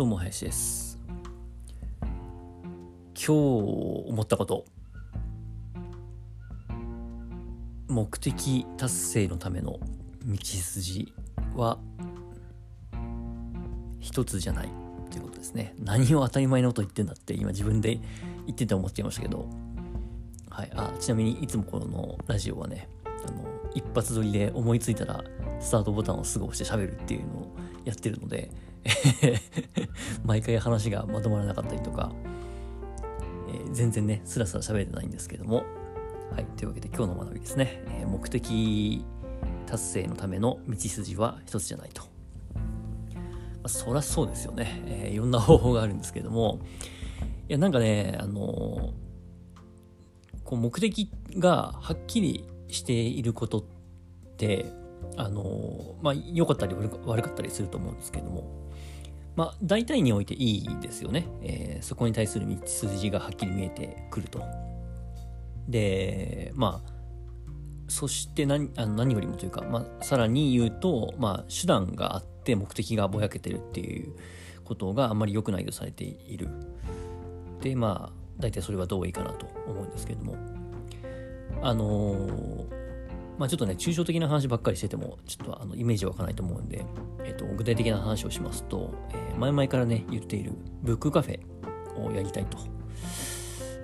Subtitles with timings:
[0.00, 0.98] どうも林です。
[2.00, 2.08] 今
[3.14, 4.64] 日思ったこと。
[7.86, 9.78] 目的達成のための
[10.24, 11.12] 道筋
[11.54, 11.78] は
[14.00, 14.70] 一つじゃない。
[15.10, 15.74] ということですね。
[15.78, 17.96] 何を当たり前のこと言ってんだって今自分で
[18.46, 19.50] 言ってて思っちゃいましたけど。
[20.48, 20.72] はい。
[20.76, 23.44] あちなみにいつもこのラジオはねあの
[23.74, 25.22] 一発撮りで思いついたら
[25.60, 28.50] スタートボタンをすぐ押して喋るっていうのをやってるので
[30.24, 32.12] 毎回話がまとまらなかったりとか、
[33.48, 35.64] えー、全然ね、スラスラ喋れてないんですけども、
[36.32, 39.04] はい、というわけで今日の学びですね、えー、目的
[39.66, 42.02] 達成のための道筋は一つじゃないと。
[43.62, 46.60] まあ、そらそうですよね、えー、いろんな方法があるんですけども、
[47.48, 48.94] いや、なんかね、あの
[50.44, 53.64] こう目的がはっきりしていることっ
[54.36, 54.66] て、
[55.16, 58.59] あのまあ、良かったり悪かったりすると思うんですけども、
[59.40, 61.26] まあ、大体においていいですよね。
[61.40, 64.42] えー、そこに対する道筋がはっきり見えてくると。
[65.66, 66.92] で、まあ、
[67.88, 74.14] そして何あの何よりもというか、まあ、さらに言うと、まあ、手段があって目的がぼやけてるっていう
[74.62, 76.50] ことがあんまり良くないとされている。
[77.62, 80.36] で、まあ、大体それはどういいかなと思うんですけれども。
[81.62, 82.79] あのー
[83.40, 86.84] まあ、ちょっとね、抽象的な話ばっかりしてても、ちょっとあのイメージ湧かないと思うんで、
[87.24, 90.52] えっ、と、具体的な話をしますと、えー、前々からね、言っている
[90.82, 91.40] ブックカフェ
[91.98, 92.58] をやりたいと、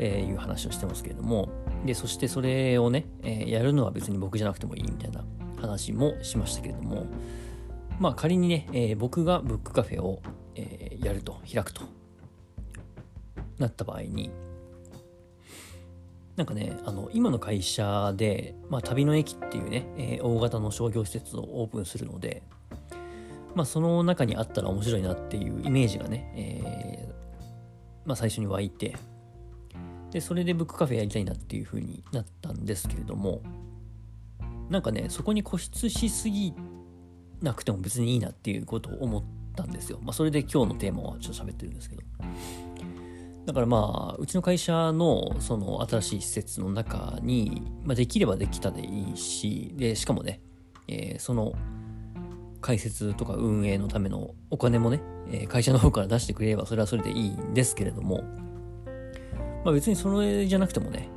[0.00, 1.50] えー、いう話をしてますけれども、
[1.86, 5.24] で、そしてそれをね、えやるのは別に僕じゃなくてもいいみたいな
[5.60, 7.06] 話もしましたけれども、
[8.00, 10.20] まあ仮にね、え僕がブックカフェを、
[10.56, 11.82] えやると、開くと
[13.60, 14.32] なった場合に、
[16.36, 22.42] なんかね、あの、今の会社で、まあ、旅の駅っていうね、えー、大型の商業施設をオープンするので、
[23.54, 28.96] まあ、その中にあったら面白いなっていうイメージがね、えー、まあ、最初に湧いて、
[30.10, 33.40] で、それでブックカフェやりたいなっていう風になったんですけれども、
[34.70, 36.52] なんかね、そこに固執しすぎ
[37.42, 39.22] なくても別にいいなっていうことを思っ
[39.54, 40.00] たんですよ。
[40.02, 42.02] まあ、それで今日のテーマはちょっと喋ってるんですけど。
[43.46, 50.40] だからまあ、うちの会社のその新しい施設の中に、まあ、できればできたでいいし、で、しかもね、
[50.88, 51.52] えー、その
[52.62, 58.22] 開設とか運営のためのお金もね、えー、会社の方から出してくれればそれはそれでいいんですけれども、
[59.64, 61.10] まあ別にそれじゃなくてもね、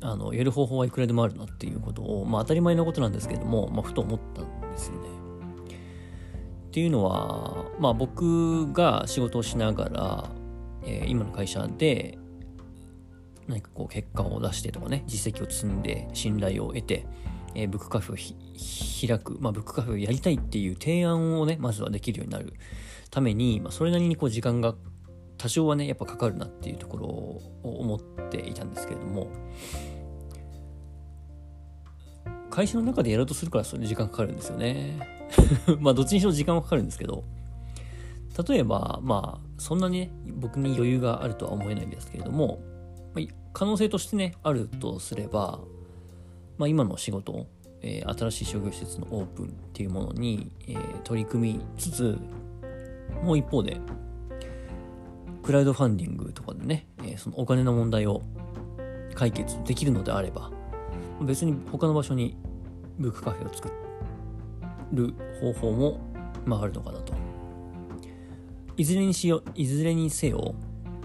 [0.00, 5.08] あの、やる方法はいくらでもあるなっていうことを、まあ当たり前のことなんですけれども、まあふと思ったんですよね。
[6.68, 10.39] っていうのは、まあ僕が仕事をしながら、
[10.84, 12.18] えー、今の会社で
[13.48, 17.06] 何かこう結果を出してとかね実績を積んで信頼を得て、
[17.54, 22.54] えー、ブックカフェを開く、まあ、ブックカフェをやりたいっていう提案をねまずはできるようになる
[23.10, 24.74] ために、まあ、それなりにこう時間が
[25.36, 29.28] 多少はねやっぱかかるなっていうところを思っていたんですけれども
[32.50, 34.98] 会社の中でやろうとするからそれ時間かかるんですよね。
[35.78, 37.24] まあどっちにしろ時間はかかるんですけど
[38.46, 42.60] 例えば、まあ、そんなにね、僕に余裕があるとは思えないんですけれども、
[43.14, 45.60] ま、可能性としてね、あるとすれば、
[46.58, 47.46] まあ、今の仕事、
[47.82, 52.18] えー、新しい商業施設のオープンっていうものに、えー、取り組みつつ、
[53.22, 53.80] もう一方で、
[55.42, 58.22] クラウドファンディングとかでね、えー、そのお金の問題を
[59.14, 60.50] 解決できるのであれば、
[61.22, 62.36] 別に他の場所に
[62.98, 63.68] ブックカフェを作
[64.92, 66.00] る方法も、
[66.44, 67.19] まあ、あるのかなと。
[68.80, 70.54] いずれにしよいずれにせよ、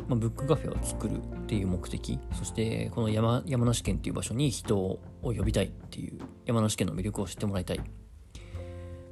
[0.08, 2.18] まあ、ブックカフェを作るっていう目的。
[2.32, 7.82] そしてこの山山梨県っていう場所に人を呼びたいっていう山梨県の魅力を知ってもらいたい、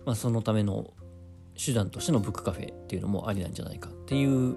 [0.05, 0.93] まあ、そのための
[1.61, 4.55] 手段としてのブックカフェっていうのもありなんじゃないかっていう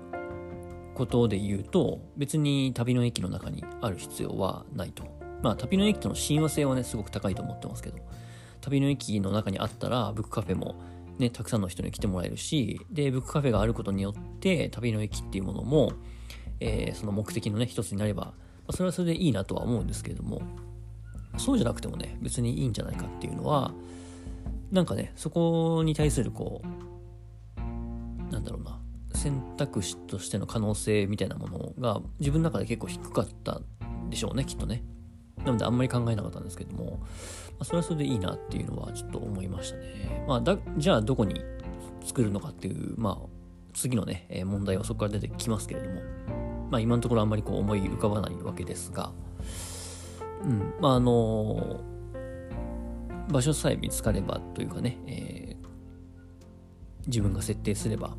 [0.94, 5.02] ことで言うと別に旅の駅の中にある必要はないと。
[5.42, 7.98] まあ旅の駅との親和性はねすごく高いと思ってますけど。
[8.60, 10.74] 旅の駅の中にあったらブックカフェも
[11.18, 15.92] ね、たくさんの人に来てもらえるし、で、ブックカフェがあることによって、旅の駅っていうものも、
[16.60, 18.34] えー、その目的のね、一つになれば、ま
[18.68, 20.42] あ、それはそれでいいなとは思うんですけれども、
[21.38, 23.72] そうじゃなくてもね、別にいいんじゃないかっていうのは、
[24.70, 28.80] なんかね、そこに対するこう、なんだろうな、
[29.14, 33.60] 選択肢としての可能性みたいなものが自分の中で結構低かった
[34.10, 34.82] でしょうね、きっとね。
[35.46, 37.00] なのであんまり考えなかったんですけども、ま
[37.60, 40.24] あ、それはそれでいいなっていうのはちょっと思いましたね。
[40.26, 41.40] まあ、だじゃあどこに
[42.04, 43.28] 作るのかっていう、まあ、
[43.72, 46.00] 次のね、え問題はそこから出てきますけれども、
[46.70, 49.12] まあ、今のところあんまりこう思い浮かばないわけですが、
[50.42, 51.80] うん、まあ、あの
[53.28, 58.16] 場所さえ見つかればというかね、えー、自分が設定すれば、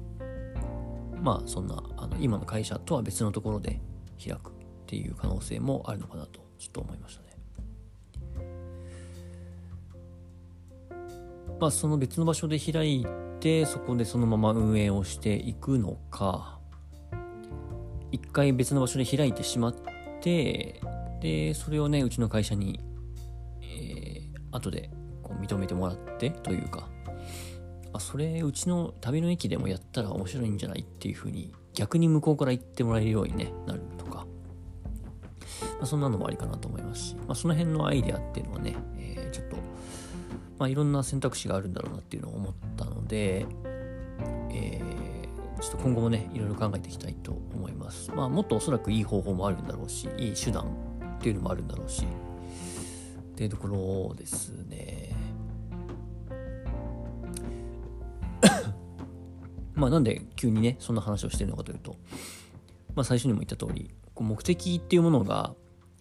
[1.21, 3.81] まあそんなあの今の会社とは別のところで
[4.23, 4.53] 開くっ
[4.85, 7.27] ていう可能性もあるのかなとちょっと思いましたね。
[11.59, 13.05] まあその別の場所で開い
[13.39, 16.59] てそこでそのまま運営をしていくのか。
[18.11, 19.75] 一回別の場所で開いてしまっ
[20.21, 20.81] て
[21.21, 22.79] でそれをねうちの会社に、
[23.61, 24.89] えー、後で
[25.23, 26.87] こう認めてもらってというか。
[27.93, 30.81] あそれうちの旅の駅でもやったら面白いんじゃない？
[30.81, 34.16] っていうふうに逆に向こうから言ってもらえるように、ね、なるとか、
[35.77, 39.57] まあ、そんなのもありかなと思いますし、まあ、その辺のアイデアっていうのはね、えー、ちょっと、
[40.57, 43.45] まあ、いろんな選択肢があるんだろうなっていうのを思ったので、
[44.51, 48.11] えー、ちょっと今後もねいろいろ考えていきたいと思います。
[48.11, 50.65] まあもっとおそらくいい方法もあるんだろうしいい手段
[51.17, 52.05] っていうのもあるんだろうしっ
[53.35, 55.15] ていうところですね。
[59.75, 61.95] まあなんで急にね、そんな話をしてるのかというと、
[62.95, 65.53] まあ最初にも言った通り、こう目的っていうものが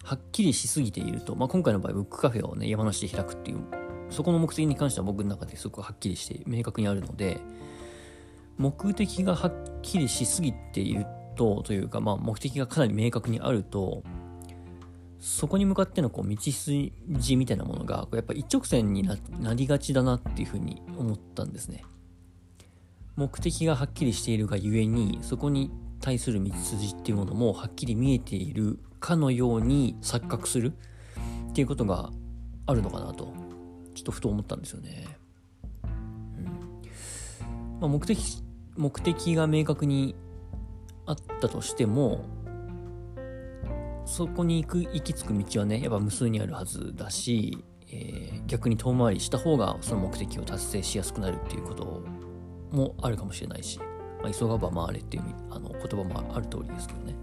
[0.03, 3.59] はっきりしすぎていると、まあ今回の場合、ブックカフェをね、山梨で開くっていう、
[4.09, 7.41] そこの目的に関しては僕の中ですごくはっきりして明確にあるので、
[8.57, 9.53] 目的がはっ
[9.83, 14.03] きりしすぎていると、というか、まあ目的がかなり明確にあると、
[15.19, 16.93] そこに向かってのこう道筋
[17.37, 19.03] みたいなものがやっぱ一直線に
[19.41, 21.85] なりがちだなっていうふうに思ったんですね。
[23.17, 25.71] 目的がはっきりしているがゆえにそこに
[26.01, 30.73] 対する道筋っていうものもはっきり見えているかのように錯覚する
[31.51, 32.11] っていうことが
[32.67, 33.33] あるのかなと
[33.95, 35.19] ちょっとふと思ったんですよね。
[35.85, 38.43] うんまあ、目的
[38.77, 40.15] 目的が明確に
[41.07, 42.25] あったとしても
[44.05, 52.03] そこに行く行き着く道はねやっぱ無数にあるはずだし、えー、逆に遠回りした方がその目的を達成しやすくなるっていうこと
[52.71, 53.81] もあるかもしれないし、
[54.27, 57.15] まあ、急がば回れっていうあの言葉もある通りですけどね。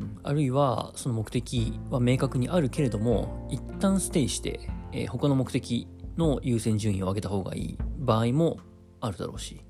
[0.00, 4.60] うん、あるいはその目的は明確にあるけれども一旦ステイして、
[4.92, 5.86] えー、他の目的
[6.16, 8.58] の優先順位を上げた方がいい場合も
[9.00, 9.62] あるだろうし。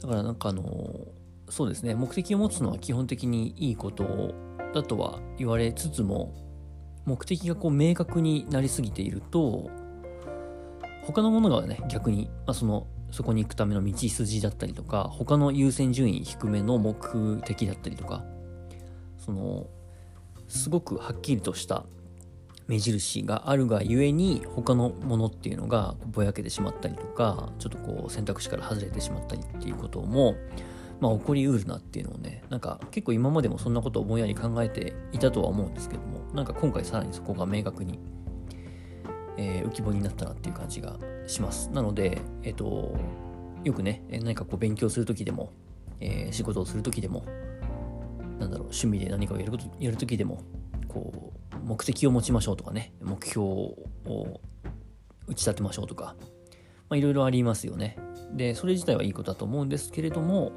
[0.00, 0.62] だからなんかあの
[1.50, 1.94] そうですね。
[1.94, 4.34] 目的を持つのは基本的にいいこと
[4.72, 6.32] だとは言われつつも
[7.04, 9.70] 目的がこう明確になりすぎていると
[11.04, 18.24] 他のものがね、逆に、まあ、その、そこに行くための道筋だったりとか、他の優先順位低めの目的だったりとか、
[19.18, 19.66] その、
[20.48, 21.84] すごくはっきりとした
[22.66, 30.34] 目印があるがゆえに他のものっていうのがぼやけてしまったりとかちょっとこう選択肢から外れてしまったりっていうことも
[31.00, 37.98] まあ起こりうるなっていうのをねなんか結構今までもそんなことをぼんやり考えていたとは思うんですけどもなんか今回さらにそこが明確に
[39.36, 40.96] えー、浮き彫りになったなっていう感じが
[41.26, 41.70] します。
[41.70, 42.94] なので、えっ、と、
[43.64, 45.50] よくね、何かこう勉強するときでも、
[46.00, 47.24] えー、仕事をするときでも、
[48.38, 50.42] なんだろう、趣味で何かをやることやるときでも、
[50.88, 54.40] こう、目的を持ちましょうとかね、目標を
[55.26, 56.14] 打ち立てましょうとか、
[56.88, 57.96] まあ、いろいろありますよね。
[58.32, 60.52] で、それ自体はいいことだと思うんですけれども、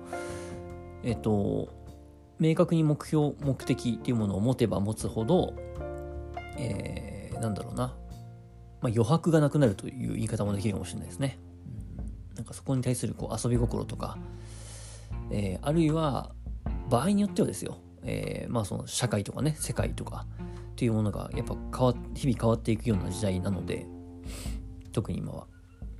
[1.03, 1.69] えっ、と、
[2.39, 5.53] 明確に目標、目的っていうものを持てば持つほど、
[6.57, 7.95] えー、なんだろうな、
[8.81, 11.39] まあ、余白がなくなるという言い方もできるかもしれないですね。
[12.29, 14.17] うん、なんかそこに対するこう遊び心とか、
[15.31, 16.31] えー、あるいは
[16.89, 20.25] 場合によってはですよ、えー、まあその社会とかね、世界とか
[20.71, 23.85] っていうものがやっぱ変わ日々変わっていくような時代なので、
[24.91, 25.47] 特に今は。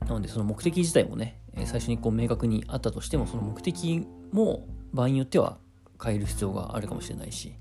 [0.01, 5.57] なのでその目的自体もね、最初にこう明確にあったとしても、その目的も場合によっては
[6.01, 7.55] 変える必要があるかもしれないし、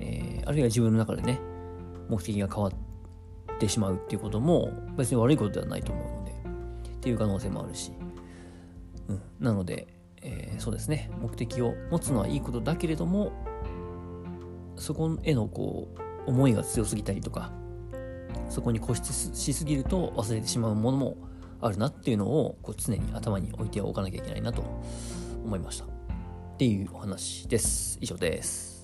[0.00, 1.38] えー、あるいは自分の中でね、
[2.08, 2.78] 目的が変わって
[3.56, 6.32] ってしまうっていうことも別に悪いことではないと思うので
[6.90, 7.92] っていう可能性もあるし、
[9.08, 9.86] うん、なので、
[10.22, 11.10] えー、そうですね。
[11.20, 13.32] 目的を持つのはいいことだけれども
[14.76, 15.88] そこへのこ
[16.26, 17.50] う思いが強すぎたりとか
[18.50, 21.16] そこに固執しすぎると忘れてしまうものも
[21.60, 24.62] あるなっていうのをこう常に頭に置いておかなきゃいけないなと
[25.44, 25.84] 思いました。
[25.84, 25.88] っ
[26.58, 27.98] ていうお話です。
[28.00, 28.75] 以上です。